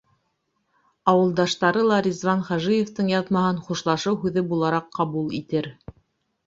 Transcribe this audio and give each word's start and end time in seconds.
Ауылдаштары 1.11 1.83
ла 1.91 1.99
Ризван 2.07 2.41
Хажиевтың 2.47 3.13
яҙмаһын 3.15 3.63
хушлашыу 3.69 4.19
һүҙе 4.25 4.45
булараҡ 4.55 4.91
ҡабул 4.99 5.31
итер. 5.45 5.71